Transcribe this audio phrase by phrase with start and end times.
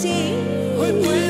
[0.00, 0.10] 心。
[0.78, 1.29] 会不会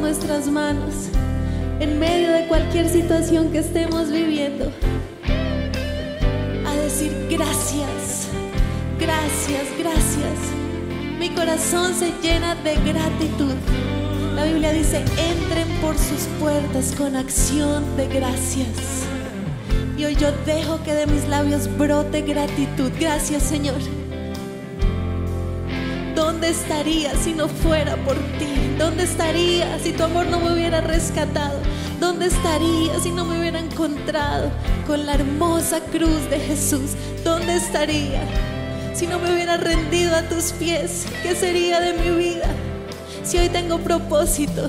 [0.00, 1.10] nuestras manos
[1.78, 4.72] en medio de cualquier situación que estemos viviendo.
[6.66, 8.28] A decir gracias,
[8.98, 10.38] gracias, gracias.
[11.18, 13.54] Mi corazón se llena de gratitud.
[14.34, 19.04] La Biblia dice, entren por sus puertas con acción de gracias.
[19.98, 22.90] Y hoy yo dejo que de mis labios brote gratitud.
[22.98, 23.99] Gracias Señor.
[26.20, 28.76] ¿Dónde estaría si no fuera por ti?
[28.76, 31.58] ¿Dónde estaría si tu amor no me hubiera rescatado?
[31.98, 34.50] ¿Dónde estaría si no me hubiera encontrado
[34.86, 36.90] con la hermosa cruz de Jesús?
[37.24, 38.20] ¿Dónde estaría
[38.92, 41.06] si no me hubiera rendido a tus pies?
[41.22, 42.50] ¿Qué sería de mi vida?
[43.24, 44.68] Si hoy tengo propósito,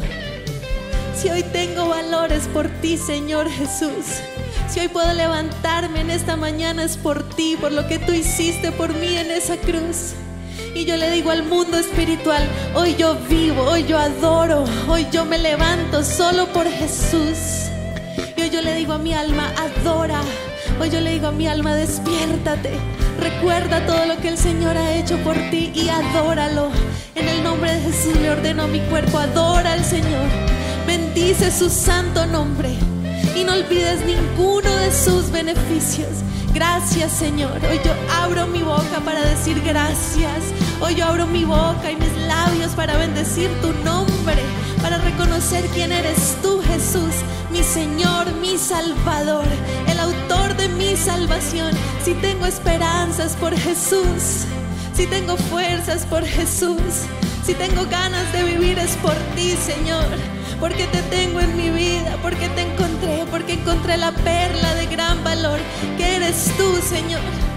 [1.18, 4.22] si hoy tengo valores por ti, Señor Jesús.
[4.70, 8.72] Si hoy puedo levantarme en esta mañana es por ti, por lo que tú hiciste
[8.72, 10.14] por mí en esa cruz.
[10.74, 15.26] Y yo le digo al mundo espiritual, hoy yo vivo, hoy yo adoro, hoy yo
[15.26, 17.70] me levanto solo por Jesús.
[18.36, 20.22] Y hoy yo le digo a mi alma, adora.
[20.80, 22.72] Hoy yo le digo a mi alma, despiértate.
[23.20, 26.70] Recuerda todo lo que el Señor ha hecho por ti y adóralo.
[27.16, 30.26] En el nombre de Jesús le ordeno a mi cuerpo, adora al Señor.
[30.88, 32.70] Bendice su santo nombre
[33.36, 36.10] y no olvides ninguno de sus beneficios.
[36.54, 37.60] Gracias Señor.
[37.70, 40.54] Hoy yo abro mi boca para decir gracias.
[40.82, 44.42] Hoy yo abro mi boca y mis labios para bendecir tu nombre,
[44.82, 47.14] para reconocer quién eres tú Jesús,
[47.52, 49.46] mi Señor, mi Salvador,
[49.88, 51.72] el autor de mi salvación.
[52.04, 54.46] Si tengo esperanzas por Jesús,
[54.94, 57.06] si tengo fuerzas por Jesús,
[57.46, 60.06] si tengo ganas de vivir es por ti Señor
[60.62, 65.24] porque te tengo en mi vida, porque te encontré, porque encontré la perla de gran
[65.24, 65.60] valor
[65.98, 67.51] que eres tú, Señor.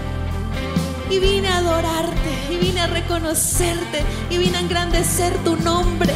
[1.09, 6.13] Y vine a adorarte, y vine a reconocerte, y vine a engrandecer tu nombre.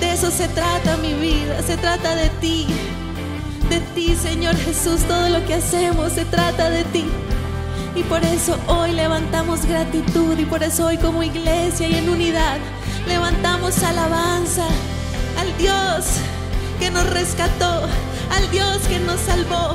[0.00, 2.66] De eso se trata mi vida, se trata de ti,
[3.70, 5.02] de ti, Señor Jesús.
[5.02, 7.04] Todo lo que hacemos se trata de ti.
[7.94, 12.58] Y por eso hoy levantamos gratitud, y por eso hoy como iglesia y en unidad
[13.06, 14.66] levantamos alabanza
[15.38, 16.04] al Dios
[16.78, 17.82] que nos rescató,
[18.30, 19.74] al Dios que nos salvó,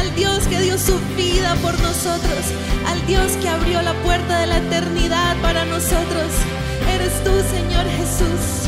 [0.00, 2.42] al Dios que dio su vida por nosotros,
[2.86, 6.28] al Dios que abrió la puerta de la eternidad para nosotros.
[6.94, 8.66] Eres tú, Señor Jesús,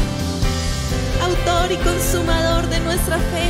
[1.23, 3.49] autor y consumador de nuestra fe.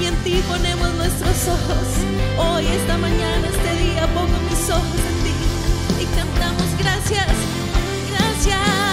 [0.00, 1.86] Y en ti ponemos nuestros ojos.
[2.38, 5.34] Hoy, esta mañana, este día, pongo mis ojos en ti
[6.02, 7.34] y cantamos gracias,
[8.10, 8.89] gracias.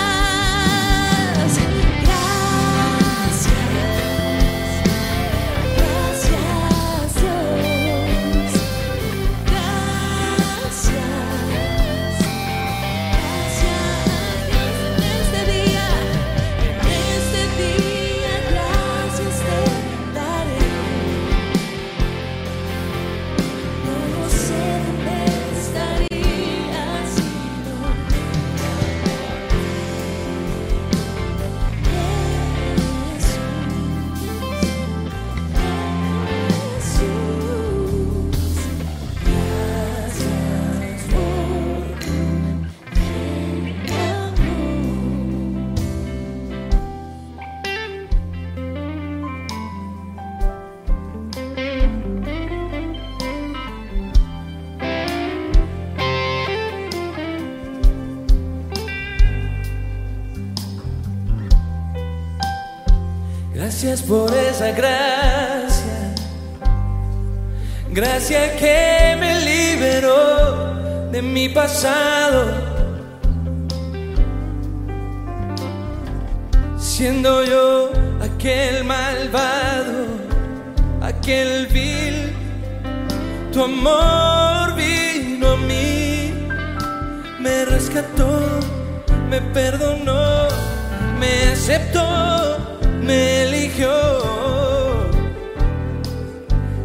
[63.87, 66.13] Gracias por esa gracia,
[67.89, 72.51] gracia que me liberó de mi pasado.
[76.77, 77.91] Siendo yo
[78.21, 80.05] aquel malvado,
[81.01, 82.33] aquel vil,
[83.53, 86.33] tu amor vino a mí,
[87.39, 88.41] me rescató,
[89.29, 90.49] me perdonó,
[91.17, 92.46] me aceptó,
[93.07, 93.89] me eligió.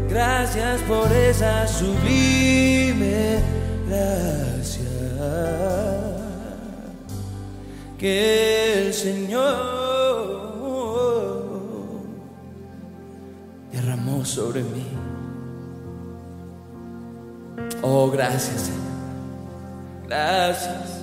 [0.09, 3.41] Gracias por esa sublime
[3.89, 4.83] gracia
[7.99, 9.83] que el Señor
[13.73, 14.87] derramó sobre mí.
[17.83, 18.83] Oh, gracias, Señor.
[20.07, 21.02] Gracias.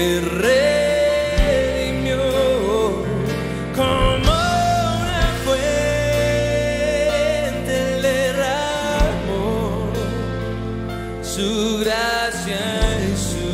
[0.00, 2.16] me redimió
[3.76, 5.76] como una fuente
[8.00, 9.92] derramó
[11.22, 11.48] su
[11.84, 12.62] gracia
[13.08, 13.50] y su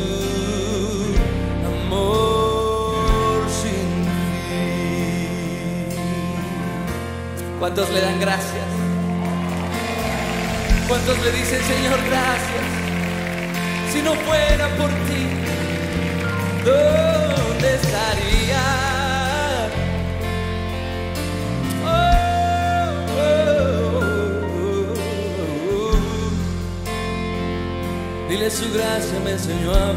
[1.75, 3.88] amor sin
[4.47, 5.91] fin.
[7.59, 8.69] ¿Cuántos le dan gracias?
[10.87, 12.67] ¿Cuántos le dicen Señor gracias?
[13.93, 15.23] Si no fuera por ti.
[16.68, 18.64] onde estaria?
[21.85, 22.14] Oh,
[23.11, 24.94] oh, oh,
[28.32, 28.50] oh.
[28.50, 29.92] su gracia, me enseñó a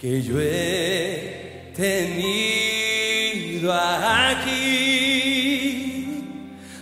[0.00, 4.56] que yo he tenido aquí.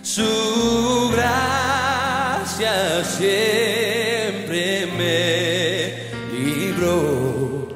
[0.03, 5.97] Su gracia siempre me
[6.33, 7.69] libró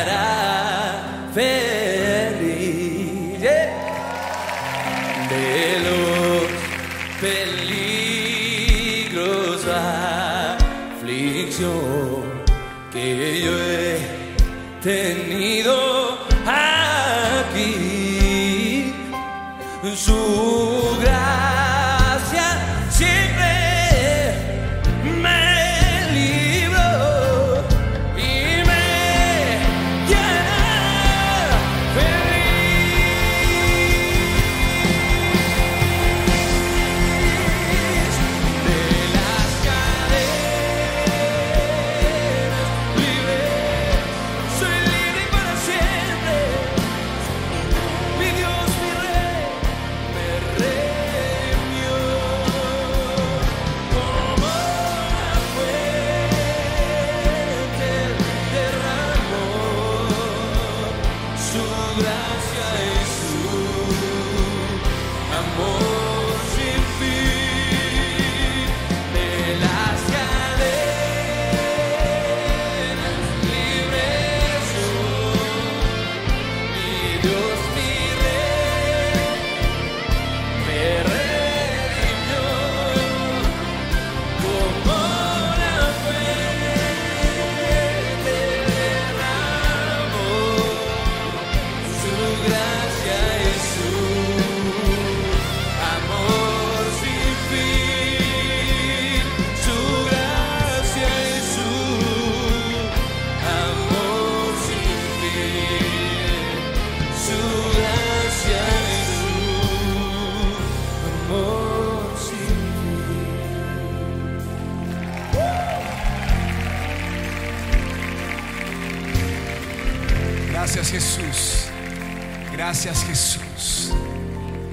[122.58, 123.92] Gracias Jesús.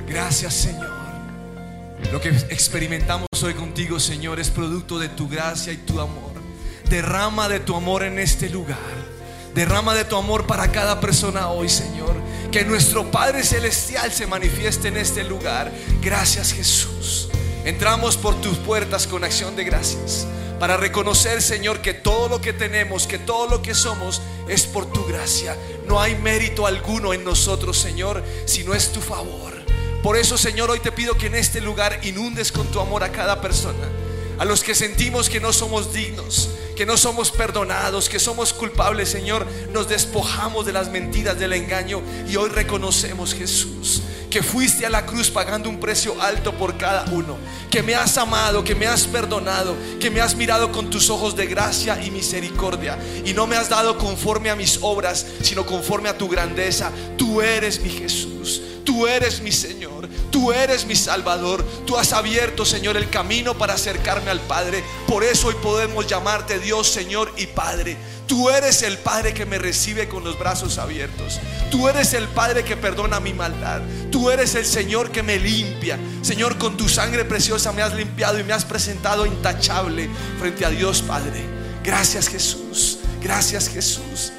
[0.08, 0.90] Gracias Señor.
[2.10, 6.32] Lo que experimentamos hoy contigo, Señor, es producto de tu gracia y tu amor.
[6.88, 8.78] Derrama de tu amor en este lugar.
[9.54, 12.16] Derrama de tu amor para cada persona hoy, Señor.
[12.50, 15.70] Que nuestro Padre Celestial se manifieste en este lugar.
[16.00, 17.28] Gracias Jesús.
[17.66, 20.26] Entramos por tus puertas con acción de gracias.
[20.64, 24.90] Para reconocer, Señor, que todo lo que tenemos, que todo lo que somos es por
[24.90, 25.58] tu gracia.
[25.86, 29.52] No hay mérito alguno en nosotros, Señor, si no es tu favor.
[30.02, 33.12] Por eso, Señor, hoy te pido que en este lugar inundes con tu amor a
[33.12, 33.86] cada persona.
[34.38, 39.10] A los que sentimos que no somos dignos, que no somos perdonados, que somos culpables,
[39.10, 44.00] Señor, nos despojamos de las mentiras, del engaño y hoy reconocemos, Jesús,
[44.34, 47.38] que fuiste a la cruz pagando un precio alto por cada uno,
[47.70, 51.36] que me has amado, que me has perdonado, que me has mirado con tus ojos
[51.36, 56.08] de gracia y misericordia y no me has dado conforme a mis obras, sino conforme
[56.08, 56.90] a tu grandeza.
[57.16, 58.60] Tú eres mi Jesús.
[58.84, 63.74] Tú eres mi Señor, tú eres mi Salvador, tú has abierto, Señor, el camino para
[63.74, 64.84] acercarme al Padre.
[65.06, 67.96] Por eso hoy podemos llamarte Dios, Señor y Padre.
[68.26, 71.40] Tú eres el Padre que me recibe con los brazos abiertos.
[71.70, 73.82] Tú eres el Padre que perdona mi maldad.
[74.10, 75.98] Tú eres el Señor que me limpia.
[76.22, 80.08] Señor, con tu sangre preciosa me has limpiado y me has presentado intachable
[80.38, 81.44] frente a Dios Padre.
[81.82, 82.98] Gracias Jesús.
[83.22, 84.32] Gracias Jesús.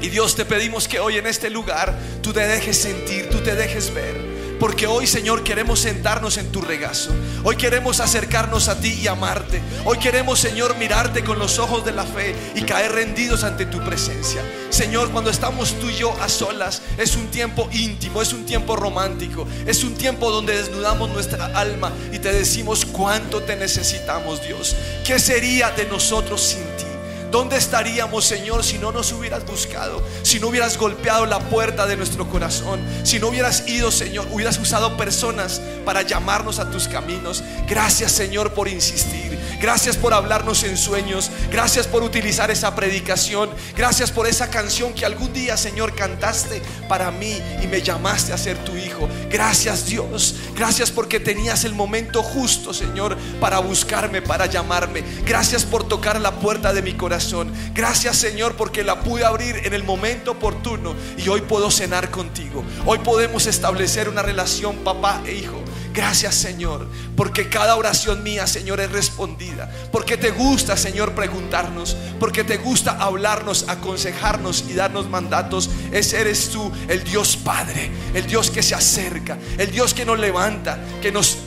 [0.00, 3.54] Y Dios te pedimos que hoy en este lugar tú te dejes sentir, tú te
[3.54, 4.35] dejes ver.
[4.58, 7.14] Porque hoy, Señor, queremos sentarnos en tu regazo.
[7.44, 9.60] Hoy queremos acercarnos a ti y amarte.
[9.84, 13.80] Hoy queremos, Señor, mirarte con los ojos de la fe y caer rendidos ante tu
[13.84, 14.42] presencia.
[14.70, 18.76] Señor, cuando estamos tú y yo a solas, es un tiempo íntimo, es un tiempo
[18.76, 24.74] romántico, es un tiempo donde desnudamos nuestra alma y te decimos cuánto te necesitamos, Dios.
[25.04, 26.95] ¿Qué sería de nosotros sin ti?
[27.30, 30.02] ¿Dónde estaríamos, Señor, si no nos hubieras buscado?
[30.22, 32.80] Si no hubieras golpeado la puerta de nuestro corazón.
[33.02, 37.42] Si no hubieras ido, Señor, hubieras usado personas para llamarnos a tus caminos.
[37.66, 39.35] Gracias, Señor, por insistir.
[39.60, 41.30] Gracias por hablarnos en sueños.
[41.50, 43.50] Gracias por utilizar esa predicación.
[43.76, 48.38] Gracias por esa canción que algún día, Señor, cantaste para mí y me llamaste a
[48.38, 49.08] ser tu hijo.
[49.30, 50.34] Gracias, Dios.
[50.54, 55.02] Gracias porque tenías el momento justo, Señor, para buscarme, para llamarme.
[55.24, 57.52] Gracias por tocar la puerta de mi corazón.
[57.74, 62.64] Gracias, Señor, porque la pude abrir en el momento oportuno y hoy puedo cenar contigo.
[62.84, 65.65] Hoy podemos establecer una relación papá e hijo.
[65.96, 69.72] Gracias Señor, porque cada oración mía, Señor, es respondida.
[69.90, 71.96] Porque te gusta, Señor, preguntarnos.
[72.20, 75.70] Porque te gusta hablarnos, aconsejarnos y darnos mandatos.
[75.92, 80.18] Ese eres tú, el Dios Padre, el Dios que se acerca, el Dios que nos
[80.18, 81.38] levanta, que nos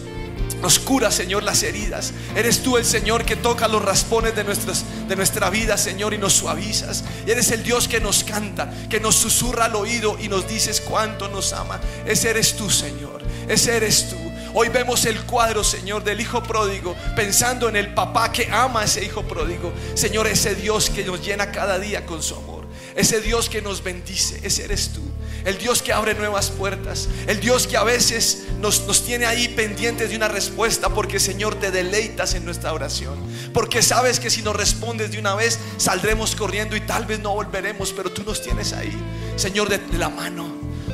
[0.83, 2.11] cura, Señor, las heridas.
[2.35, 6.33] Eres tú el Señor que toca los raspones de, de nuestra vida, Señor, y nos
[6.33, 7.03] suavizas.
[7.27, 11.27] Eres el Dios que nos canta, que nos susurra al oído y nos dices cuánto
[11.27, 11.79] nos ama.
[12.07, 13.21] Ese eres tú, Señor.
[13.47, 14.28] Ese eres tú.
[14.53, 18.85] Hoy vemos el cuadro, Señor, del hijo pródigo, pensando en el papá que ama a
[18.85, 19.71] ese hijo pródigo.
[19.93, 22.67] Señor, ese Dios que nos llena cada día con su amor.
[22.95, 25.01] Ese Dios que nos bendice, ese eres tú.
[25.45, 27.07] El Dios que abre nuevas puertas.
[27.27, 31.55] El Dios que a veces nos, nos, tiene ahí pendientes de una respuesta porque Señor
[31.55, 33.17] te deleitas en nuestra oración.
[33.53, 37.33] Porque sabes que si nos respondes de una vez saldremos corriendo y tal vez no
[37.33, 38.95] volveremos, pero tú nos tienes ahí,
[39.37, 40.47] Señor, de, de la mano.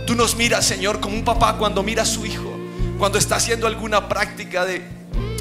[0.05, 2.54] Tú nos miras, Señor, como un papá cuando mira a su hijo,
[2.97, 4.81] cuando está haciendo alguna práctica de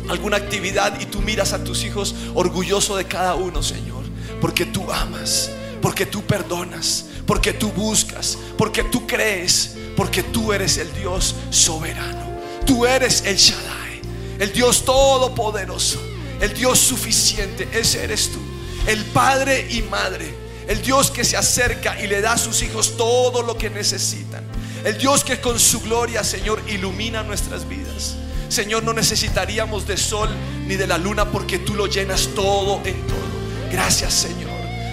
[0.09, 4.05] alguna actividad y tú miras a tus hijos orgulloso de cada uno, Señor,
[4.41, 10.79] porque tú amas, porque tú perdonas, porque tú buscas, porque tú crees, porque tú eres
[10.79, 12.35] el Dios soberano.
[12.67, 14.01] Tú eres el Shaddai,
[14.39, 16.01] el Dios todopoderoso,
[16.41, 17.69] el Dios suficiente.
[17.73, 18.39] Ese eres tú,
[18.87, 20.35] el Padre y Madre,
[20.67, 24.45] el Dios que se acerca y le da a sus hijos todo lo que necesitan.
[24.85, 28.17] El Dios que con su gloria, Señor, ilumina nuestras vidas.
[28.51, 30.29] Señor, no necesitaríamos de sol
[30.67, 33.25] ni de la luna porque tú lo llenas todo en todo.
[33.73, 34.51] Gracias, Señor.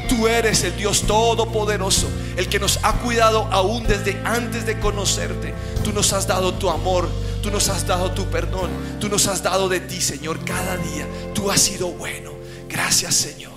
[0.08, 5.54] Tú eres el Dios todopoderoso, el que nos ha cuidado aún desde antes de conocerte.
[5.84, 7.10] Tú nos has dado tu amor,
[7.44, 11.06] tú nos has dado tu perdón, tú nos has dado de ti, Señor, cada día.
[11.34, 12.32] Tú has sido bueno.
[12.70, 13.52] Gracias, Señor.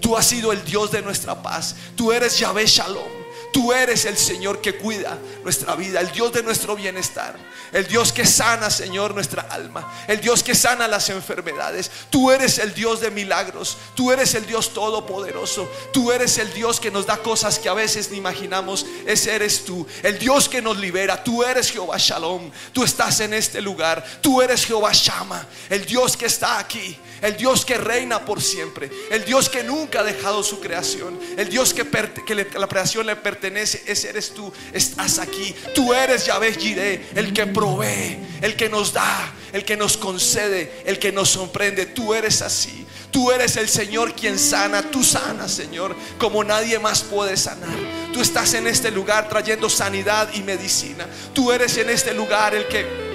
[0.00, 1.74] Tú has sido el Dios de nuestra paz.
[1.96, 3.17] Tú eres Yahvé Shalom.
[3.52, 7.36] Tú eres el Señor que cuida nuestra vida, el Dios de nuestro bienestar,
[7.72, 11.90] el Dios que sana, Señor, nuestra alma, el Dios que sana las enfermedades.
[12.10, 16.78] Tú eres el Dios de milagros, tú eres el Dios todopoderoso, tú eres el Dios
[16.78, 18.84] que nos da cosas que a veces ni imaginamos.
[19.06, 21.22] Ese eres tú, el Dios que nos libera.
[21.22, 26.16] Tú eres Jehová Shalom, tú estás en este lugar, tú eres Jehová Shama, el Dios
[26.16, 30.42] que está aquí, el Dios que reina por siempre, el Dios que nunca ha dejado
[30.42, 31.84] su creación, el Dios que,
[32.58, 34.52] la creación le pertenece pertenece, ese eres tú.
[34.72, 35.54] Estás aquí.
[35.74, 40.82] Tú eres Yahvé Jireh, el que provee, el que nos da, el que nos concede,
[40.84, 41.86] el que nos sorprende.
[41.86, 42.86] Tú eres así.
[43.10, 44.90] Tú eres el Señor quien sana.
[44.90, 47.76] Tú sanas, Señor, como nadie más puede sanar.
[48.12, 51.06] Tú estás en este lugar trayendo sanidad y medicina.
[51.34, 53.07] Tú eres en este lugar el que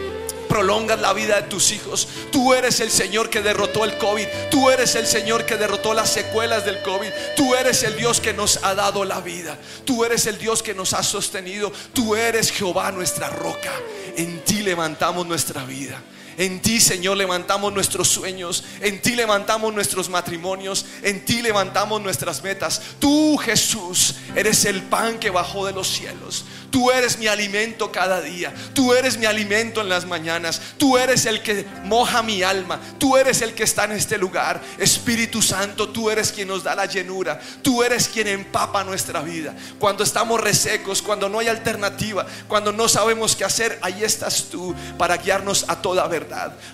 [0.54, 2.08] prolongas la vida de tus hijos.
[2.32, 4.28] Tú eres el Señor que derrotó el COVID.
[4.52, 7.10] Tú eres el Señor que derrotó las secuelas del COVID.
[7.36, 9.58] Tú eres el Dios que nos ha dado la vida.
[9.84, 11.74] Tú eres el Dios que nos ha sostenido.
[11.94, 13.72] Tú eres Jehová nuestra roca.
[14.16, 16.00] En ti levantamos nuestra vida.
[16.38, 18.64] En ti, Señor, levantamos nuestros sueños.
[18.82, 20.86] En ti levantamos nuestros matrimonios.
[21.02, 22.82] En ti levantamos nuestras metas.
[23.00, 26.46] Tú, Jesús, eres el pan que bajó de los cielos.
[26.72, 28.52] Tú eres mi alimento cada día.
[28.74, 30.60] Tú eres mi alimento en las mañanas.
[30.80, 32.80] Tú eres el que moja mi alma.
[32.98, 34.60] Tú eres el que está en este lugar.
[34.80, 37.40] Espíritu Santo, tú eres quien nos da la llenura.
[37.62, 39.56] Tú eres quien empapa nuestra vida.
[39.78, 44.74] Cuando estamos resecos, cuando no hay alternativa, cuando no sabemos qué hacer, ahí estás tú
[44.98, 46.23] para guiarnos a toda verdad.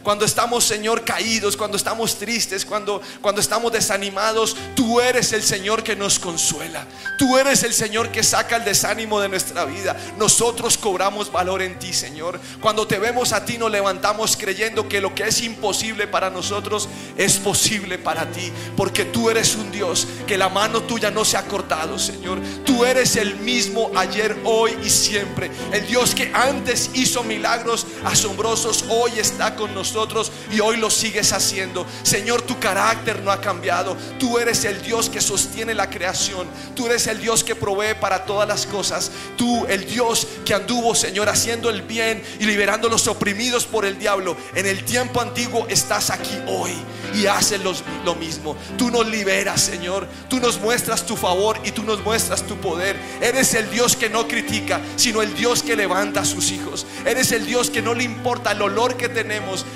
[0.03, 5.83] Cuando estamos, Señor, caídos, cuando estamos tristes, cuando, cuando estamos desanimados, tú eres el Señor
[5.83, 6.85] que nos consuela.
[7.17, 9.95] Tú eres el Señor que saca el desánimo de nuestra vida.
[10.17, 12.39] Nosotros cobramos valor en ti, Señor.
[12.61, 16.87] Cuando te vemos a ti nos levantamos creyendo que lo que es imposible para nosotros
[17.17, 18.51] es posible para ti.
[18.77, 22.39] Porque tú eres un Dios que la mano tuya no se ha cortado, Señor.
[22.65, 25.51] Tú eres el mismo ayer, hoy y siempre.
[25.71, 31.31] El Dios que antes hizo milagros asombrosos, hoy está con nosotros y hoy lo sigues
[31.31, 31.85] haciendo.
[32.03, 33.95] Señor, tu carácter no ha cambiado.
[34.19, 36.47] Tú eres el Dios que sostiene la creación.
[36.75, 39.11] Tú eres el Dios que provee para todas las cosas.
[39.37, 43.85] Tú, el Dios que anduvo, Señor, haciendo el bien y liberando a los oprimidos por
[43.85, 44.35] el diablo.
[44.55, 46.73] En el tiempo antiguo estás aquí hoy
[47.13, 47.61] y haces
[48.03, 48.57] lo mismo.
[48.77, 50.07] Tú nos liberas, Señor.
[50.27, 52.97] Tú nos muestras tu favor y tú nos muestras tu poder.
[53.21, 56.85] Eres el Dios que no critica, sino el Dios que levanta a sus hijos.
[57.05, 59.28] Eres el Dios que no le importa el olor que tenemos,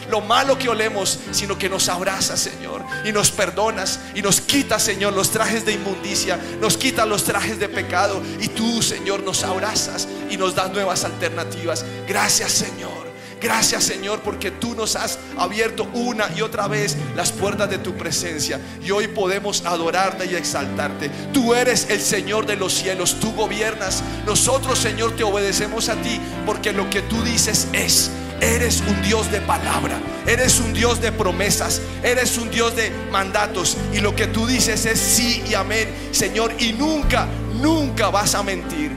[0.10, 4.80] lo malo que olemos, sino que nos abraza, Señor, y nos perdonas y nos quita,
[4.80, 9.44] Señor, los trajes de inmundicia, nos quita los trajes de pecado y tú, Señor, nos
[9.44, 11.86] abrazas y nos das nuevas alternativas.
[12.08, 13.14] Gracias Señor.
[13.44, 17.94] Gracias Señor porque tú nos has abierto una y otra vez las puertas de tu
[17.96, 21.10] presencia y hoy podemos adorarte y exaltarte.
[21.34, 24.02] Tú eres el Señor de los cielos, tú gobiernas.
[24.26, 28.12] Nosotros Señor te obedecemos a ti porque lo que tú dices es.
[28.44, 33.78] Eres un Dios de palabra, eres un Dios de promesas, eres un Dios de mandatos
[33.94, 37.26] y lo que tú dices es sí y amén, Señor, y nunca,
[37.62, 38.92] nunca vas a mentir.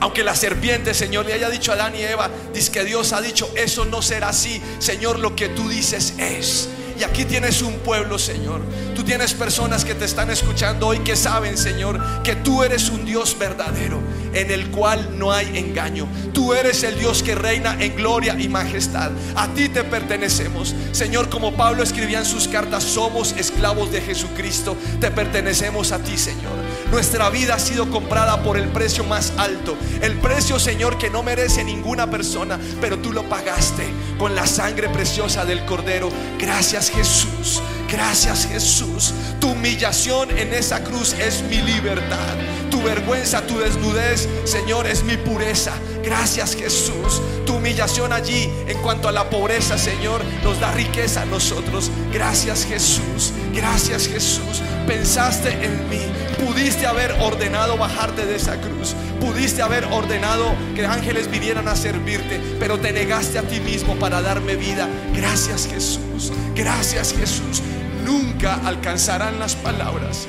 [0.00, 3.22] Aunque la serpiente, Señor, le haya dicho a Adán y Eva, dice que Dios ha
[3.22, 4.60] dicho, eso no será así.
[4.80, 6.68] Señor, lo que tú dices es.
[6.98, 8.60] Y aquí tienes un pueblo, Señor.
[8.94, 13.04] Tú tienes personas que te están escuchando hoy que saben, Señor, que tú eres un
[13.04, 14.00] Dios verdadero,
[14.34, 16.06] en el cual no hay engaño.
[16.32, 19.10] Tú eres el Dios que reina en gloria y majestad.
[19.34, 20.74] A ti te pertenecemos.
[20.92, 24.76] Señor, como Pablo escribía en sus cartas, somos esclavos de Jesucristo.
[25.00, 26.52] Te pertenecemos a ti, Señor.
[26.90, 29.76] Nuestra vida ha sido comprada por el precio más alto.
[30.00, 33.84] El precio, Señor, que no merece ninguna persona, pero tú lo pagaste
[34.18, 36.10] con la sangre preciosa del Cordero.
[36.38, 37.62] Gracias Jesús.
[37.88, 39.14] Gracias Jesús.
[39.40, 42.36] Tu humillación en esa cruz es mi libertad.
[42.70, 45.72] Tu vergüenza, tu desnudez, Señor, es mi pureza.
[46.04, 47.22] Gracias Jesús.
[47.46, 51.90] Tu humillación allí en cuanto a la pobreza, Señor, nos da riqueza a nosotros.
[52.12, 53.32] Gracias Jesús.
[53.54, 54.60] Gracias Jesús.
[54.86, 56.00] Pensaste en mí.
[56.44, 58.94] Pudiste haber ordenado bajarte de esa cruz.
[59.18, 64.20] Pudiste haber ordenado que ángeles vinieran a servirte, pero te negaste a ti mismo para
[64.20, 64.88] darme vida.
[65.14, 66.32] Gracias Jesús.
[66.54, 67.62] Gracias Jesús.
[68.08, 70.26] Nunca alcanzarán las palabras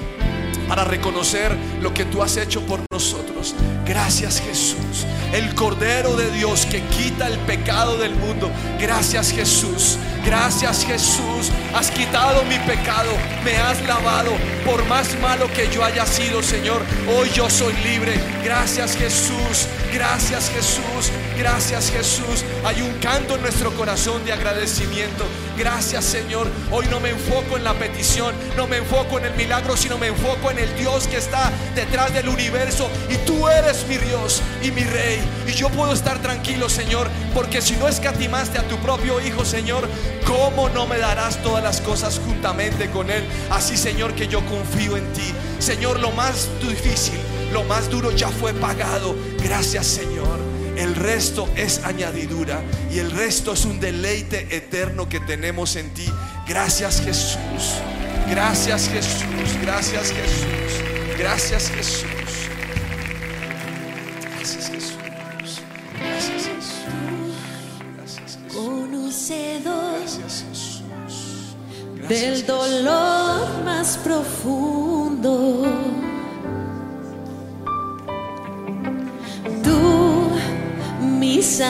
[0.67, 3.38] para reconocer lo que tú has hecho por nosotros.
[3.85, 8.51] Gracias Jesús, el Cordero de Dios que quita el pecado del mundo.
[8.79, 11.49] Gracias Jesús, gracias Jesús.
[11.73, 13.09] Has quitado mi pecado,
[13.45, 14.31] me has lavado.
[14.65, 16.81] Por más malo que yo haya sido, Señor,
[17.17, 18.13] hoy yo soy libre.
[18.43, 22.43] Gracias Jesús, gracias Jesús, gracias Jesús.
[22.65, 25.25] Hay un canto en nuestro corazón de agradecimiento.
[25.57, 26.47] Gracias Señor.
[26.71, 30.07] Hoy no me enfoco en la petición, no me enfoco en el milagro, sino me
[30.07, 32.89] enfoco en el Dios que está detrás del universo.
[33.09, 35.19] Y tú eres mi Dios y mi Rey.
[35.47, 39.87] Y yo puedo estar tranquilo, Señor, porque si no escatimaste a tu propio Hijo, Señor,
[40.25, 43.23] ¿cómo no me darás todas las cosas juntamente con Él?
[43.51, 45.31] Así, Señor, que yo confío en ti.
[45.59, 47.19] Señor, lo más difícil,
[47.53, 49.15] lo más duro ya fue pagado.
[49.43, 50.39] Gracias, Señor.
[50.75, 52.61] El resto es añadidura
[52.91, 56.11] y el resto es un deleite eterno que tenemos en ti.
[56.47, 57.75] Gracias Jesús.
[58.27, 59.57] Gracias Jesús.
[59.61, 61.17] Gracias Jesús.
[61.17, 62.18] Gracias Jesús.
[72.09, 75.63] Del dolor más profundo.
[79.63, 80.31] Tú,
[81.01, 81.69] mi sanador,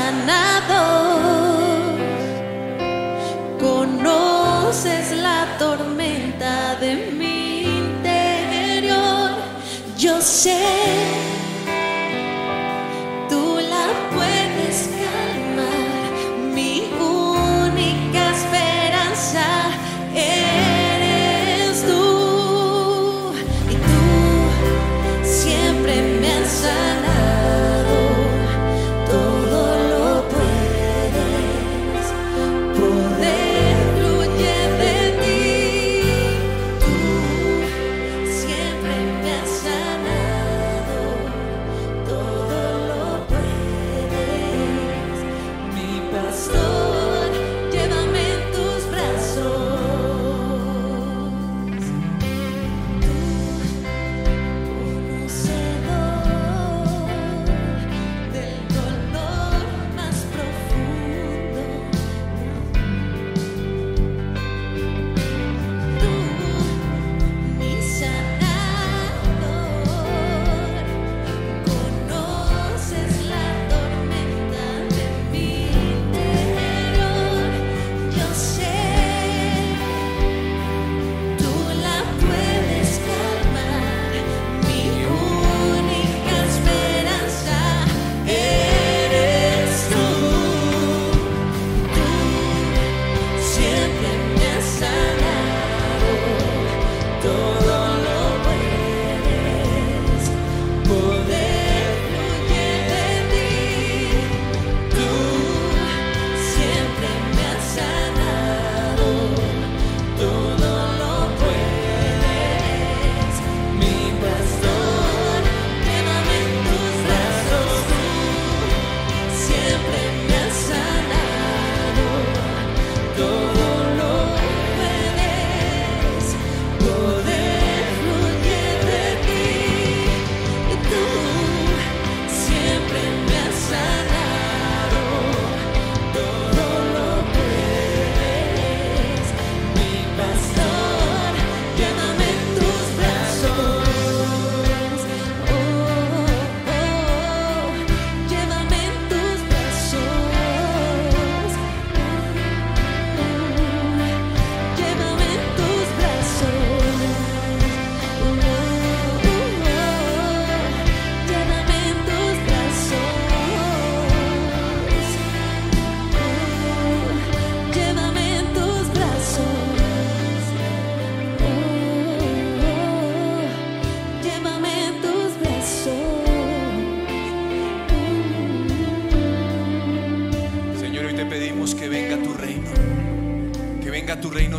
[3.60, 9.32] conoces la tormenta de mi interior.
[9.98, 11.19] Yo sé,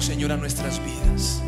[0.02, 1.42] Señor, a nuestras vidas.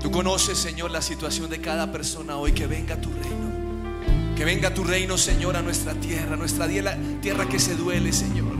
[0.00, 2.52] Tú conoces, Señor, la situación de cada persona hoy.
[2.52, 4.34] Que venga tu reino.
[4.36, 6.66] Que venga tu reino, Señor, a nuestra tierra, nuestra
[7.20, 8.52] tierra que se duele, Señor.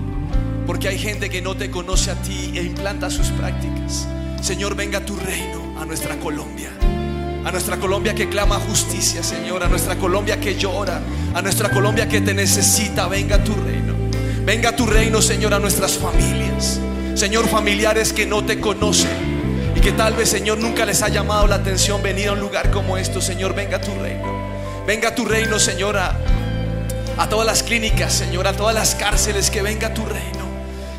[0.67, 4.07] Porque hay gente que no te conoce a ti e implanta sus prácticas.
[4.43, 6.71] Señor, venga tu reino a nuestra Colombia.
[7.45, 9.63] A nuestra Colombia que clama justicia, Señor.
[9.63, 11.01] A nuestra Colombia que llora.
[11.35, 13.09] A nuestra Colombia que te necesita.
[13.09, 13.95] Venga tu reino.
[14.45, 16.81] Venga tu reino, Señor, a nuestras familias.
[17.21, 21.47] Señor, familiares que no te conocen y que tal vez, Señor, nunca les ha llamado
[21.47, 23.21] la atención venir a un lugar como esto.
[23.21, 24.25] Señor, venga tu reino.
[24.87, 26.17] Venga tu reino, Señor, a,
[27.29, 30.47] todas las clínicas, Señor, a todas las cárceles, que venga tu reino.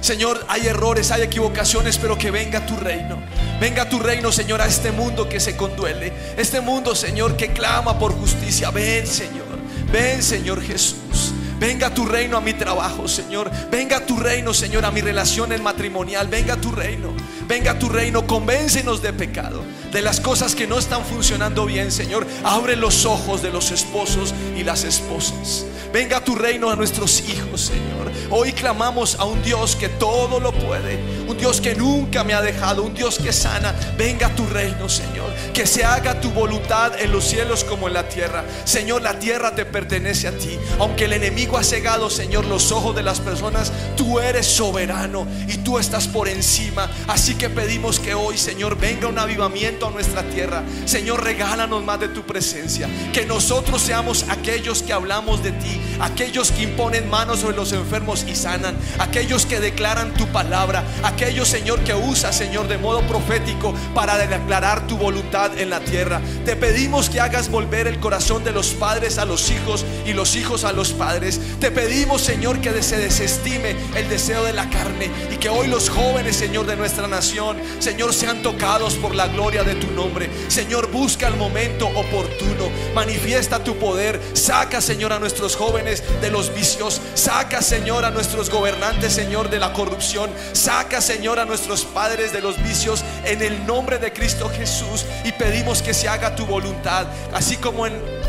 [0.02, 3.18] Señor, hay errores, hay equivocaciones, pero que venga tu reino.
[3.60, 6.14] Venga tu reino, Señor, a este mundo que se conduele.
[6.38, 8.70] Este mundo, Señor, que clama por justicia.
[8.70, 9.48] Ven, Señor.
[9.92, 11.31] Ven, Señor Jesús.
[11.62, 13.52] Venga tu reino a mi trabajo, Señor.
[13.70, 16.28] Venga tu reino, Señor, a mi relación en matrimonial.
[16.28, 17.14] Venga tu reino.
[17.48, 18.26] Venga tu reino.
[18.26, 22.26] Convéncenos de pecado, de las cosas que no están funcionando bien, Señor.
[22.44, 25.66] Abre los ojos de los esposos y las esposas.
[25.92, 28.10] Venga tu reino a nuestros hijos, Señor.
[28.30, 30.98] Hoy clamamos a un Dios que todo lo puede.
[31.28, 32.84] Un Dios que nunca me ha dejado.
[32.84, 33.76] Un Dios que sana.
[33.98, 35.30] Venga tu reino, Señor.
[35.54, 38.46] Que se haga tu voluntad en los cielos como en la tierra.
[38.64, 40.58] Señor, la tierra te pertenece a ti.
[40.80, 43.74] Aunque el enemigo ha cegado, Señor, los ojos de las personas.
[43.98, 46.90] Tú eres soberano y tú estás por encima.
[47.08, 50.64] Así que pedimos que hoy, Señor, venga un avivamiento a nuestra tierra.
[50.86, 52.90] Señor, regálanos más de tu presencia.
[53.14, 58.26] Que nosotros seamos aquellos que hablamos de ti, aquellos que imponen manos sobre los enfermos
[58.28, 63.74] y sanan, aquellos que declaran tu palabra, aquellos, Señor, que usa, Señor, de modo profético
[63.94, 66.22] para declarar tu voluntad en la tierra.
[66.46, 70.36] Te pedimos que hagas volver el corazón de los padres a los hijos y los
[70.36, 71.40] hijos a los padres.
[71.60, 75.90] Te pedimos, Señor, que se desestime el deseo de la carne y que hoy los
[75.90, 80.30] jóvenes, Señor, de nuestra nación, Señor, sean tocados por la gloria de tu nombre.
[80.48, 86.54] Señor, busca el momento oportuno, manifiesta tu poder, saca, Señor, a nuestros jóvenes de los
[86.54, 92.34] vicios, saca, Señor, a nuestros gobernantes, Señor, de la corrupción, saca, Señor, a nuestros padres
[92.34, 95.06] de los vicios en el nombre de Cristo Jesús.
[95.24, 98.21] Y pedimos que se haga tu voluntad, así como en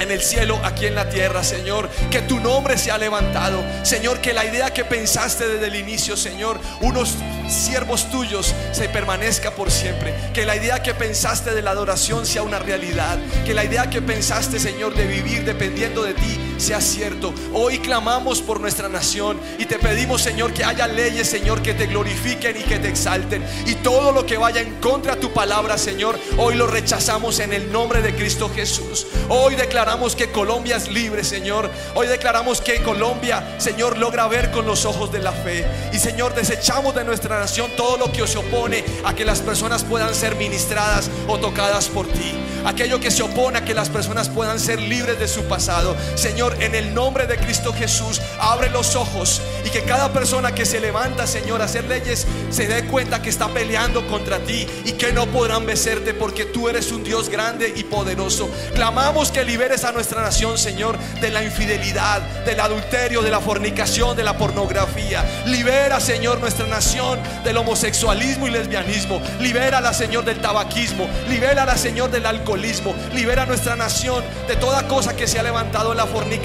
[0.00, 1.88] en el cielo, aquí en la tierra, Señor.
[2.10, 3.62] Que tu nombre sea levantado.
[3.82, 7.14] Señor, que la idea que pensaste desde el inicio, Señor, unos
[7.48, 10.14] siervos tuyos se permanezca por siempre.
[10.32, 13.18] Que la idea que pensaste de la adoración sea una realidad.
[13.44, 17.34] Que la idea que pensaste, Señor, de vivir dependiendo de ti sea cierto.
[17.52, 21.86] Hoy clamamos por nuestra nación y te pedimos, Señor, que haya leyes, Señor, que te
[21.86, 23.44] glorifiquen y que te exalten.
[23.66, 27.52] Y todo lo que vaya en contra de tu palabra, Señor, hoy lo rechazamos en
[27.52, 29.06] el nombre de Cristo Jesús.
[29.28, 31.68] Hoy declaramos que Colombia es libre, Señor.
[31.94, 35.66] Hoy declaramos que Colombia, Señor, logra ver con los ojos de la fe.
[35.92, 39.82] Y Señor, desechamos de nuestra nación todo lo que se opone a que las personas
[39.82, 42.32] puedan ser ministradas o tocadas por ti.
[42.64, 45.96] Aquello que se opone a que las personas puedan ser libres de su pasado.
[46.14, 50.66] Señor, en el nombre de Cristo Jesús, abre los ojos y que cada persona que
[50.66, 54.92] se levanta, Señor, a hacer leyes, se dé cuenta que está peleando contra ti y
[54.92, 58.48] que no podrán vencerte porque tú eres un Dios grande y poderoso.
[58.74, 64.16] Clamamos que liberes a nuestra nación, Señor, de la infidelidad, del adulterio, de la fornicación,
[64.16, 65.24] de la pornografía.
[65.46, 69.20] Libera, Señor, nuestra nación del homosexualismo y lesbianismo.
[69.40, 71.08] Libérala, Señor, del tabaquismo.
[71.28, 72.94] Libérala, Señor, del alcoholismo.
[73.12, 76.40] Libera nuestra nación de toda cosa que se ha levantado en la fornicación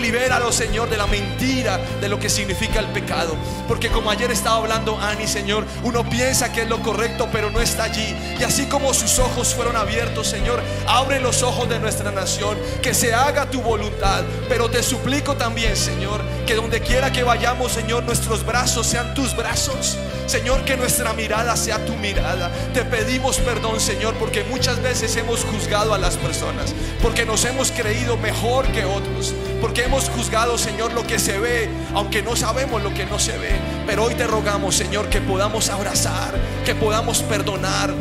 [0.00, 3.34] Libéralo, Señor, de la mentira, de lo que significa el pecado.
[3.66, 7.60] Porque como ayer estaba hablando Ani, Señor, uno piensa que es lo correcto, pero no
[7.60, 8.16] está allí.
[8.38, 12.47] Y así como sus ojos fueron abiertos, Señor, abre los ojos de nuestra nación,
[12.82, 14.24] que se haga tu voluntad.
[14.48, 19.36] Pero te suplico también, Señor, que donde quiera que vayamos, Señor, nuestros brazos sean tus
[19.36, 19.96] brazos.
[20.26, 22.50] Señor, que nuestra mirada sea tu mirada.
[22.74, 27.72] Te pedimos perdón, Señor, porque muchas veces hemos juzgado a las personas, porque nos hemos
[27.72, 32.82] creído mejor que otros, porque hemos juzgado, Señor, lo que se ve, aunque no sabemos
[32.82, 33.52] lo que no se ve.
[33.86, 36.34] Pero hoy te rogamos, Señor, que podamos abrazar,
[36.66, 37.94] que podamos perdonar,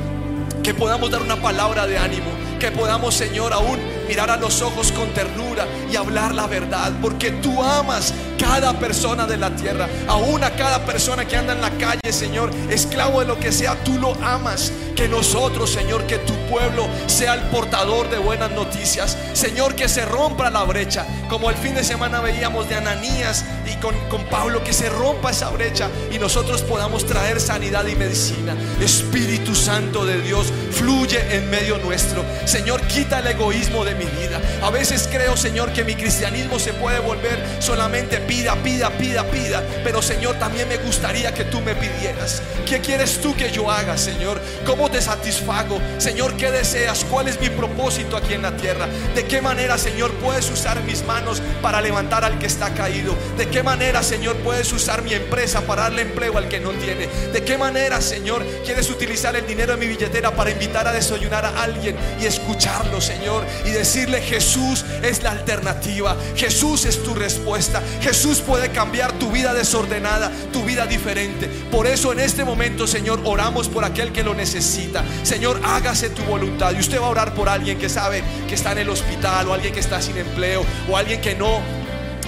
[0.64, 2.30] que podamos dar una palabra de ánimo,
[2.60, 7.32] que podamos, Señor, aún mirar a los ojos con ternura y hablar la verdad, porque
[7.32, 11.72] tú amas cada persona de la tierra, aún a cada persona que anda en la
[11.72, 14.72] calle, Señor, esclavo de lo que sea, tú lo amas.
[14.98, 19.16] Que nosotros, Señor, que tu pueblo sea el portador de buenas noticias.
[19.34, 23.76] Señor, que se rompa la brecha, como el fin de semana veíamos de Ananías y
[23.76, 28.56] con, con Pablo, que se rompa esa brecha y nosotros podamos traer sanidad y medicina.
[28.82, 32.26] Espíritu Santo de Dios, fluye en medio nuestro.
[32.46, 34.42] Señor, quita el egoísmo de mi vida.
[34.64, 39.64] A veces creo, Señor, que mi cristianismo se puede volver solamente pida, pida, pida, pida.
[39.84, 42.42] Pero Señor, también me gustaría que tú me pidieras.
[42.66, 44.42] ¿Qué quieres tú que yo haga, Señor?
[44.66, 45.80] ¿Cómo te satisfago?
[45.98, 47.06] Señor, ¿qué deseas?
[47.06, 48.88] ¿Cuál es mi propósito aquí en la tierra?
[49.16, 53.16] ¿De qué manera, Señor, puedes usar mis manos para levantar al que está caído?
[53.38, 57.08] ¿De qué manera, Señor, puedes usar mi empresa para darle empleo al que no tiene?
[57.32, 61.46] ¿De qué manera, Señor, quieres utilizar el dinero de mi billetera para invitar a desayunar
[61.46, 63.46] a alguien y escucharlo, Señor?
[63.66, 66.16] Y decirle, Jesús es la alternativa.
[66.36, 67.82] Jesús es tu respuesta.
[68.02, 71.50] Jesús puede cambiar tu vida desordenada, tu vida diferente.
[71.72, 75.04] Por eso en este momento, Señor, oramos por aquel que lo necesita.
[75.24, 76.74] Señor, hágase tu voluntad.
[76.74, 79.54] Y usted va a orar por alguien que sabe que está en el hospital o
[79.54, 81.60] alguien que está sin empleo o alguien que no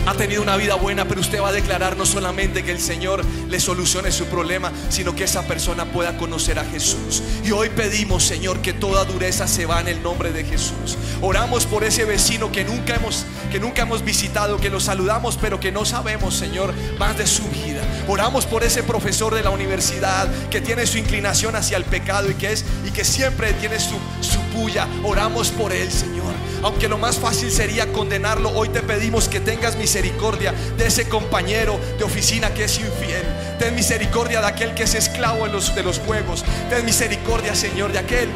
[0.06, 3.24] ha tenido una vida buena, pero usted va a declarar no solamente que el Señor
[3.50, 7.22] le solucione su problema, sino que esa persona pueda conocer a Jesús.
[7.44, 10.98] Y hoy pedimos, Señor, que toda dureza se va en el nombre de Jesús.
[11.22, 15.60] Oramos por ese vecino que nunca hemos que nunca hemos visitado, que lo saludamos, pero
[15.60, 17.82] que no sabemos, Señor, más de su vida.
[18.08, 22.36] Oramos por ese profesor de la universidad que tiene su inclinación hacia el pecado y
[22.36, 24.88] que es y que siempre tiene su su puya.
[25.04, 26.39] Oramos por él, Señor.
[26.64, 31.80] Aunque lo más fácil sería condenarlo, hoy te pedimos que tengas misericordia de ese compañero
[31.98, 33.24] de oficina que es infiel.
[33.58, 36.44] Ten misericordia de aquel que es esclavo de los, de los juegos.
[36.70, 38.30] Ten misericordia, Señor, de aquel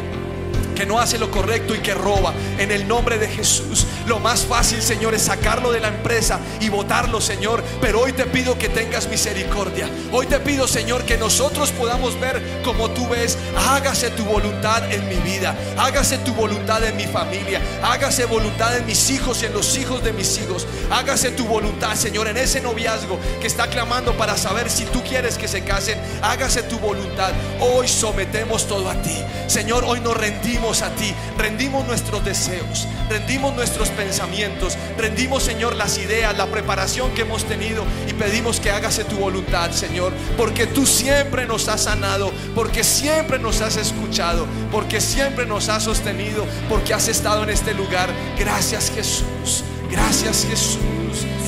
[0.74, 2.34] que no hace lo correcto y que roba.
[2.58, 3.86] En el nombre de Jesús.
[4.06, 7.64] Lo más fácil, Señor, es sacarlo de la empresa y votarlo, Señor.
[7.80, 9.90] Pero hoy te pido que tengas misericordia.
[10.12, 13.38] Hoy te pido, Señor, que nosotros podamos ver como tú ves.
[13.70, 15.56] Hágase tu voluntad en mi vida.
[15.78, 17.62] Hágase tu voluntad en mi familia.
[17.82, 20.68] Hágase voluntad en mis hijos y en los hijos de mis hijos.
[20.92, 25.38] Hágase tu voluntad, Señor, en ese noviazgo que está clamando para saber si tú quieres
[25.38, 26.00] que se casen.
[26.22, 27.32] Hágase tu voluntad.
[27.62, 29.18] Hoy sometemos todo a ti.
[29.48, 31.14] Señor, hoy nos rendimos a ti.
[31.38, 32.88] Rendimos nuestros deseos.
[33.10, 34.78] Rendimos nuestros pensamientos.
[34.98, 37.84] Rendimos, Señor, las ideas, la preparación que hemos tenido.
[38.08, 40.14] Y pedimos que hágase tu voluntad, Señor.
[40.38, 42.32] Porque tú siempre nos has sanado.
[42.56, 44.46] Porque siempre nos has escuchado.
[44.72, 46.46] Porque siempre nos has sostenido.
[46.70, 48.10] Porque has estado en este lugar.
[48.38, 49.64] Gracias, Jesús.
[49.90, 50.80] Gracias, Jesús.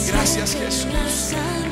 [0.07, 1.64] Gracias, Jesús.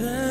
[0.00, 0.29] Let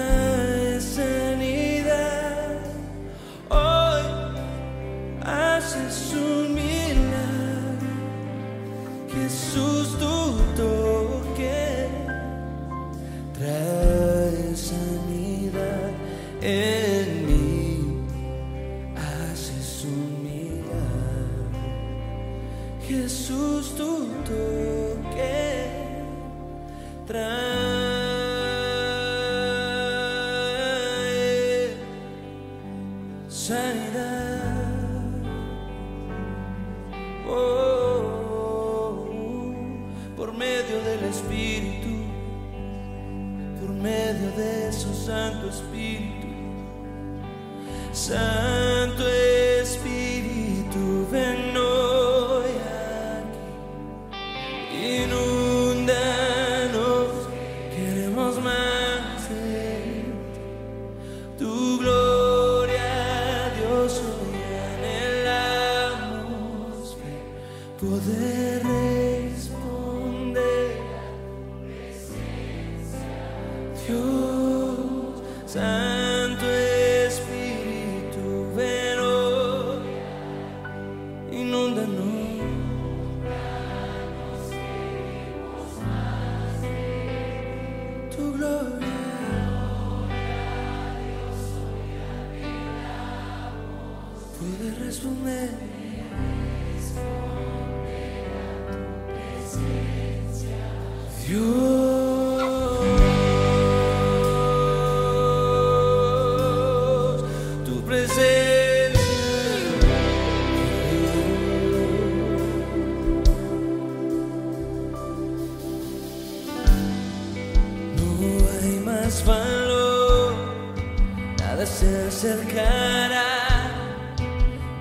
[121.39, 123.25] nada se acercará.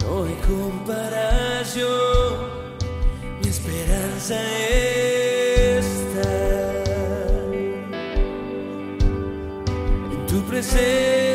[0.02, 1.88] No hay comparación,
[3.42, 4.36] mi esperanza
[5.78, 6.30] está
[10.12, 11.27] en tu presencia.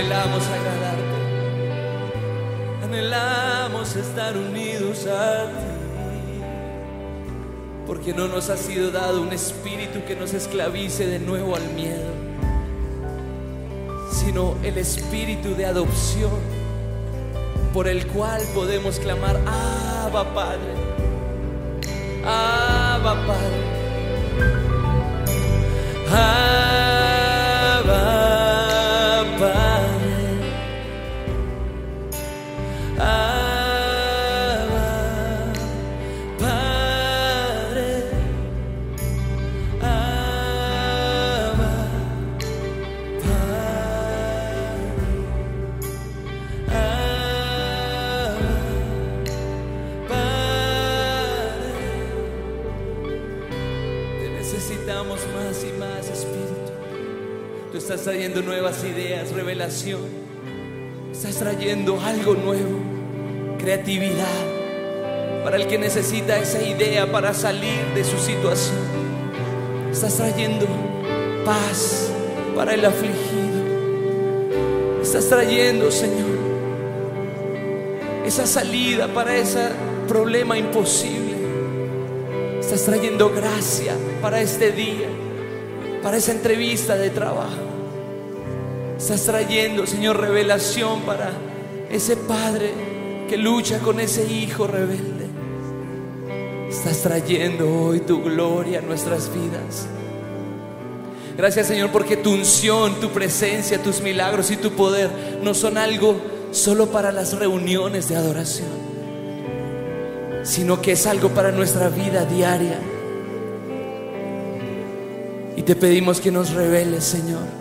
[0.00, 1.18] Anhelamos agradarte,
[2.84, 4.69] anhelamos estar unidos
[5.06, 6.42] a ti,
[7.86, 12.10] porque no nos ha sido dado un espíritu que nos esclavice de nuevo al miedo,
[14.12, 16.30] sino el espíritu de adopción
[17.72, 20.74] por el cual podemos clamar, Abba Padre,
[22.24, 23.80] Abba Padre,
[26.08, 26.69] Abba
[57.90, 60.02] estás trayendo nuevas ideas, revelación.
[61.10, 62.78] Estás trayendo algo nuevo,
[63.58, 68.78] creatividad, para el que necesita esa idea para salir de su situación.
[69.90, 70.68] Estás trayendo
[71.44, 72.12] paz
[72.54, 73.58] para el afligido.
[75.02, 76.38] Estás trayendo, Señor,
[78.24, 79.66] esa salida para ese
[80.06, 81.34] problema imposible.
[82.60, 85.08] Estás trayendo gracia para este día,
[86.04, 87.69] para esa entrevista de trabajo.
[89.10, 91.32] Estás trayendo, Señor, revelación para
[91.90, 92.70] ese padre
[93.28, 95.26] que lucha con ese hijo rebelde.
[96.68, 99.88] Estás trayendo hoy tu gloria a nuestras vidas.
[101.36, 105.10] Gracias Señor porque tu unción, tu presencia, tus milagros y tu poder
[105.42, 106.14] no son algo
[106.52, 108.70] solo para las reuniones de adoración,
[110.44, 112.78] sino que es algo para nuestra vida diaria.
[115.56, 117.59] Y te pedimos que nos reveles, Señor,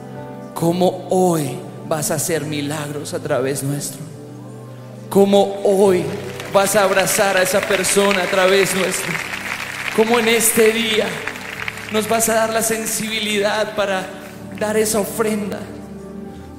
[0.53, 3.99] cómo hoy vas a hacer milagros a través nuestro.
[5.09, 6.03] Cómo hoy
[6.53, 9.11] vas a abrazar a esa persona a través nuestro.
[9.95, 11.07] Cómo en este día
[11.91, 14.05] nos vas a dar la sensibilidad para
[14.59, 15.59] dar esa ofrenda.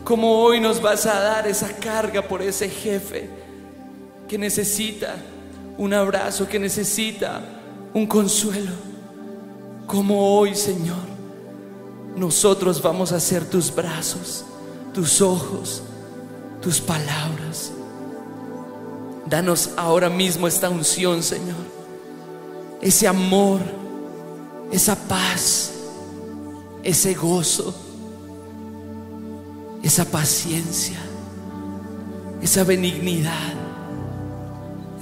[0.05, 3.31] Como hoy nos vas a dar esa carga por ese jefe
[4.29, 5.15] que necesita
[5.79, 7.41] un abrazo, que necesita
[7.95, 8.73] un consuelo.
[9.87, 11.10] Como hoy, Señor,
[12.17, 14.45] nosotros vamos a ser tus brazos,
[14.93, 15.83] tus ojos,
[16.61, 17.73] tus palabras.
[19.27, 21.57] Danos ahora mismo esta unción, Señor.
[22.81, 23.61] Ese amor,
[24.73, 25.73] esa paz,
[26.83, 27.75] ese gozo,
[29.83, 30.99] esa paciencia,
[32.43, 33.55] esa benignidad,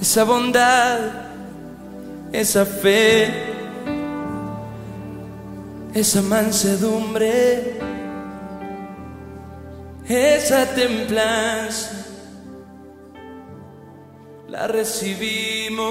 [0.01, 0.99] esa bondad,
[2.31, 3.58] esa fe,
[5.93, 7.79] esa mansedumbre.
[10.07, 11.91] esa templanza
[14.47, 15.89] la recibimos.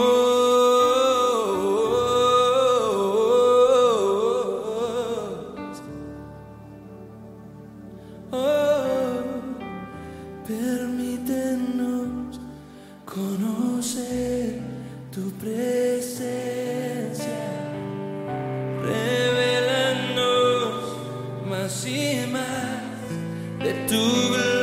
[21.68, 24.57] Y más de tu gloria.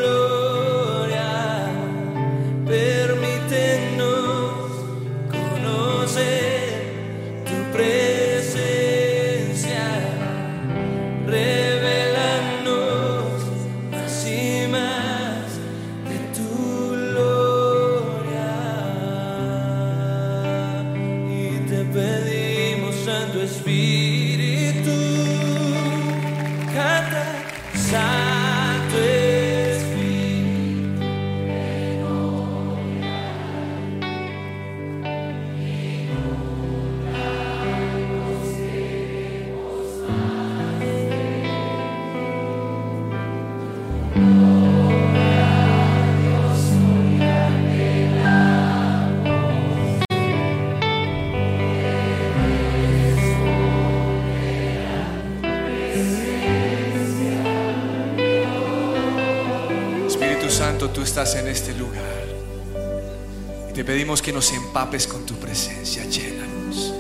[64.26, 66.96] Que nos empapes con tu presencia, llénanos.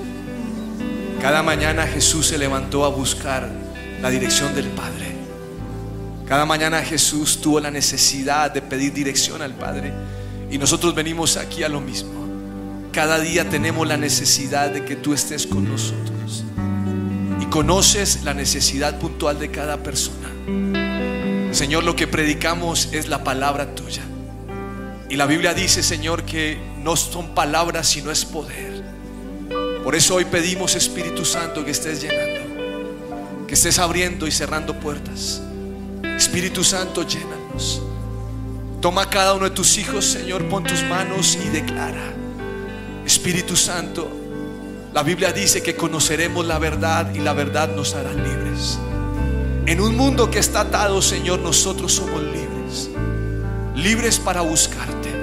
[1.19, 3.49] Cada mañana Jesús se levantó a buscar
[3.99, 5.07] la dirección del Padre.
[6.27, 9.91] Cada mañana Jesús tuvo la necesidad de pedir dirección al Padre.
[10.51, 12.11] Y nosotros venimos aquí a lo mismo.
[12.91, 16.43] Cada día tenemos la necesidad de que tú estés con nosotros.
[17.41, 20.29] Y conoces la necesidad puntual de cada persona.
[21.51, 24.03] Señor, lo que predicamos es la palabra tuya.
[25.09, 28.83] Y la Biblia dice, Señor, que no son palabras, sino es poder.
[29.83, 35.41] Por eso hoy pedimos, Espíritu Santo, que estés llenando, que estés abriendo y cerrando puertas.
[36.15, 37.81] Espíritu Santo, llénanos.
[38.81, 42.13] Toma cada uno de tus hijos, Señor, pon tus manos y declara.
[43.03, 44.07] Espíritu Santo,
[44.93, 48.77] la Biblia dice que conoceremos la verdad y la verdad nos hará libres.
[49.65, 52.91] En un mundo que está atado, Señor, nosotros somos libres.
[53.75, 55.14] Libres para buscarte.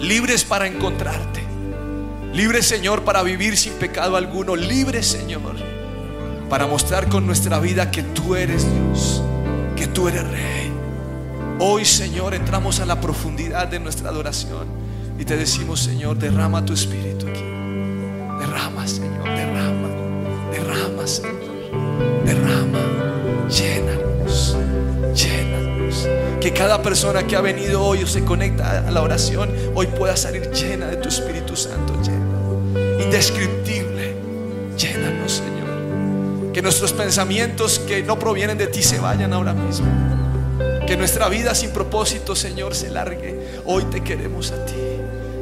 [0.00, 1.42] Libres para encontrarte.
[2.34, 4.56] Libres, Señor, para vivir sin pecado alguno.
[4.56, 5.56] Libres, Señor,
[6.50, 9.22] para mostrar con nuestra vida que tú eres Dios,
[9.74, 10.70] que tú eres Rey.
[11.58, 14.66] Hoy, Señor, entramos a la profundidad de nuestra adoración
[15.18, 17.15] y te decimos, Señor, derrama tu espíritu
[26.46, 30.16] Que cada persona que ha venido hoy o se conecta a la oración, hoy pueda
[30.16, 32.00] salir llena de tu Espíritu Santo.
[32.00, 33.02] Llena.
[33.02, 34.14] Indescriptible.
[34.78, 36.52] Llénanos, Señor.
[36.52, 39.88] Que nuestros pensamientos que no provienen de ti se vayan ahora mismo.
[40.86, 43.58] Que nuestra vida sin propósito, Señor, se largue.
[43.64, 44.76] Hoy te queremos a ti.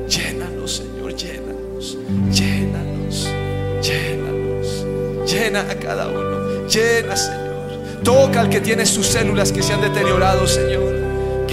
[0.08, 1.98] Llénanos, Señor, llénanos.
[2.32, 3.28] Llénanos.
[3.82, 5.30] Llénanos.
[5.30, 6.66] Llena a cada uno.
[6.66, 7.44] Llena, Señor.
[8.02, 10.93] Toca al que tiene sus células que se han deteriorado, Señor.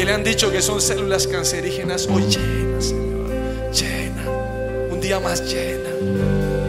[0.01, 2.07] Que le han dicho que son células cancerígenas.
[2.07, 3.29] Hoy llena, Señor.
[3.71, 4.23] Llena.
[4.89, 5.91] Un día más llena.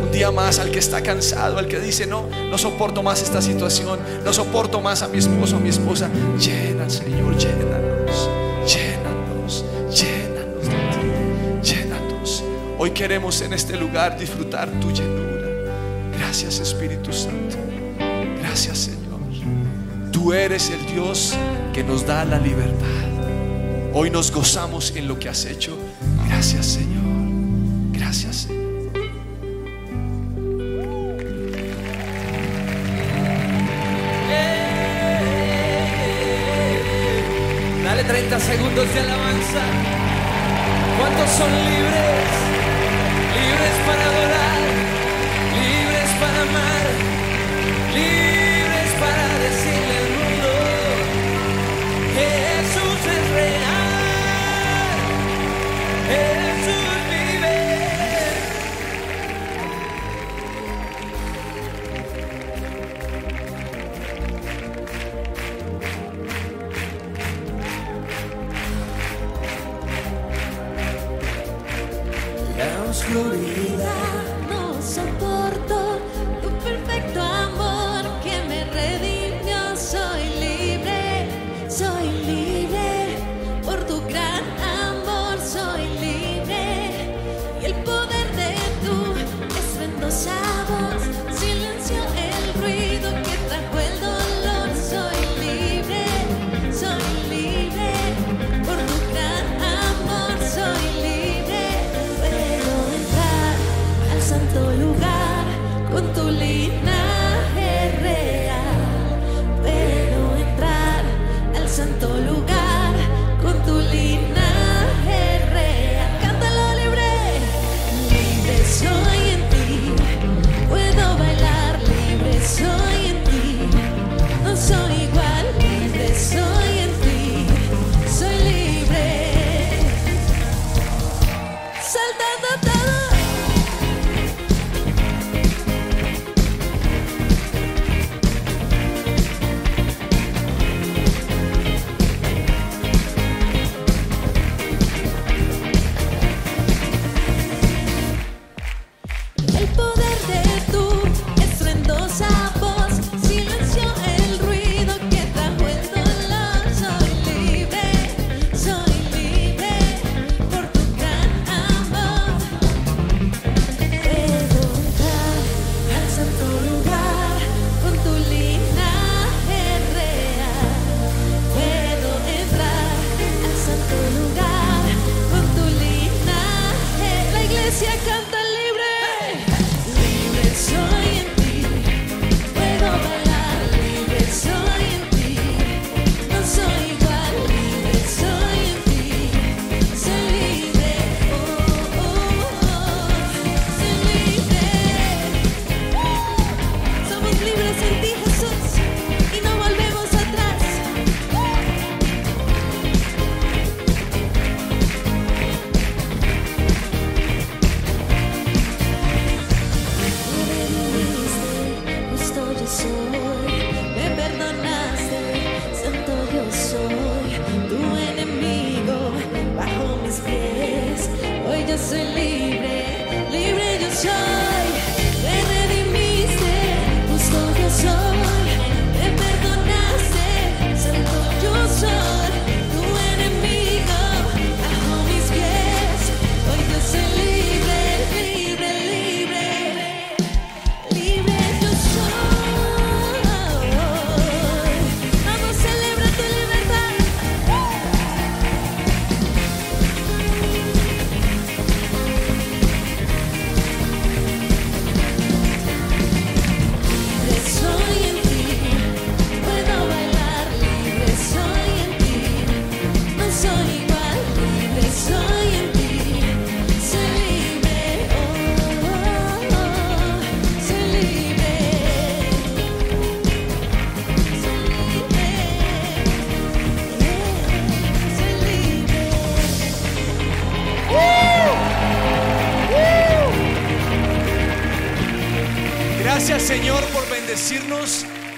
[0.02, 3.40] Un día más al que está cansado, al que dice, no, no soporto más esta
[3.40, 4.00] situación.
[4.22, 6.10] No soporto más a mi esposo, a mi esposa.
[6.38, 7.34] Llena, Señor.
[7.38, 8.28] Llénanos.
[8.66, 9.64] Llénanos.
[9.90, 11.72] Llénanos de ti.
[11.72, 12.44] Llénanos.
[12.76, 15.48] Hoy queremos en este lugar disfrutar tu llenura.
[16.18, 17.56] Gracias, Espíritu Santo.
[18.42, 19.20] Gracias, Señor.
[20.12, 21.32] Tú eres el Dios
[21.72, 23.11] que nos da la libertad.
[23.95, 25.76] Hoy nos gozamos en lo que has hecho.
[26.26, 27.93] Gracias, Señor.
[27.93, 28.62] Gracias, Señor.
[37.84, 39.61] Dale 30 segundos de alabanza.
[40.99, 42.11] ¿Cuántos son libres?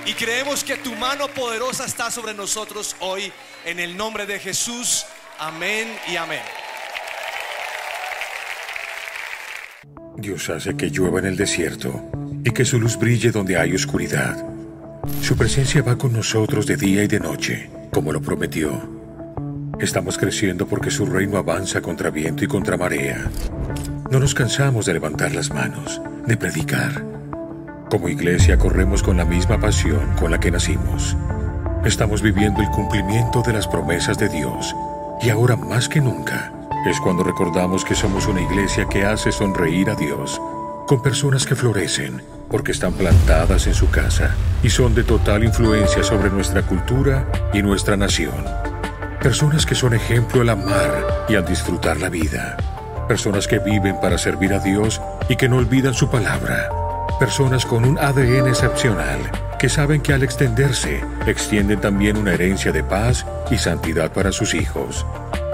[0.06, 3.32] Y creemos que tu mano poderosa está sobre nosotros hoy
[3.64, 5.04] en el nombre de Jesús.
[5.40, 6.42] Amén y amén.
[10.16, 12.08] Dios hace que llueva en el desierto
[12.44, 14.36] y que su luz brille donde hay oscuridad.
[15.22, 18.80] Su presencia va con nosotros de día y de noche, como lo prometió.
[19.80, 23.28] Estamos creciendo porque su reino avanza contra viento y contra marea.
[24.12, 27.13] No nos cansamos de levantar las manos, de predicar.
[27.94, 31.16] Como iglesia corremos con la misma pasión con la que nacimos.
[31.84, 34.74] Estamos viviendo el cumplimiento de las promesas de Dios
[35.22, 36.52] y ahora más que nunca
[36.90, 40.42] es cuando recordamos que somos una iglesia que hace sonreír a Dios
[40.88, 42.20] con personas que florecen
[42.50, 44.34] porque están plantadas en su casa
[44.64, 48.44] y son de total influencia sobre nuestra cultura y nuestra nación.
[49.22, 52.56] Personas que son ejemplo al amar y al disfrutar la vida.
[53.06, 56.83] Personas que viven para servir a Dios y que no olvidan su palabra.
[57.18, 59.20] Personas con un ADN excepcional
[59.58, 64.52] que saben que al extenderse extienden también una herencia de paz y santidad para sus
[64.52, 65.06] hijos.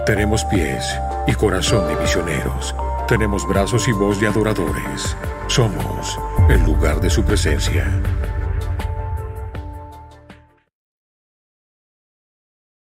[0.07, 2.75] Tenemos pies y corazón de misioneros.
[3.07, 5.15] Tenemos brazos y voz de adoradores.
[5.49, 7.87] Somos el lugar de su presencia.